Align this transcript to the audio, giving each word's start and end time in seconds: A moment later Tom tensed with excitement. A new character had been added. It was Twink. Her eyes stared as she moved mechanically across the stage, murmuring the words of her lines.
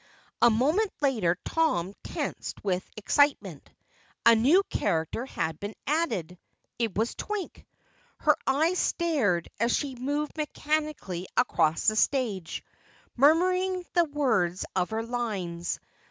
A 0.41 0.49
moment 0.49 0.91
later 1.01 1.37
Tom 1.45 1.93
tensed 2.03 2.63
with 2.63 2.83
excitement. 2.97 3.69
A 4.25 4.33
new 4.33 4.63
character 4.63 5.27
had 5.27 5.59
been 5.59 5.75
added. 5.85 6.39
It 6.79 6.97
was 6.97 7.13
Twink. 7.13 7.67
Her 8.17 8.35
eyes 8.47 8.79
stared 8.79 9.47
as 9.59 9.71
she 9.71 9.93
moved 9.93 10.35
mechanically 10.37 11.27
across 11.37 11.85
the 11.85 11.95
stage, 11.95 12.63
murmuring 13.15 13.85
the 13.93 14.05
words 14.05 14.65
of 14.75 14.89
her 14.89 15.03
lines. 15.03 15.79